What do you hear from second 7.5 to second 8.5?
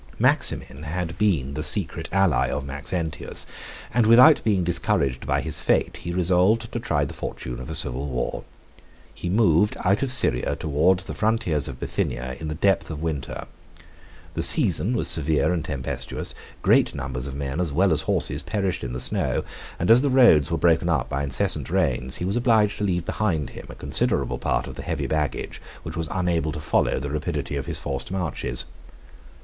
of a civil war.